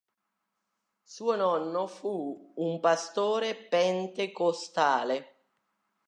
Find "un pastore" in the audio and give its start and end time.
2.55-3.53